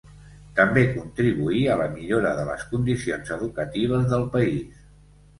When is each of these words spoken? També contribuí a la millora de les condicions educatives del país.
També 0.59 0.83
contribuí 0.93 1.59
a 1.73 1.75
la 1.81 1.85
millora 1.97 2.31
de 2.39 2.45
les 2.47 2.63
condicions 2.71 3.29
educatives 3.35 4.09
del 4.15 4.25
país. 4.37 4.81